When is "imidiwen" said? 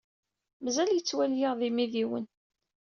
1.67-2.25